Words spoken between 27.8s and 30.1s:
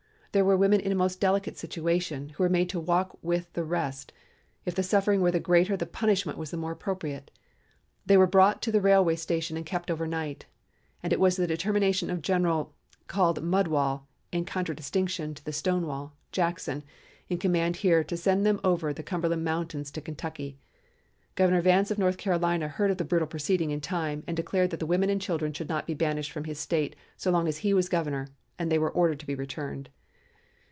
its governor, and they were ordered to be returned.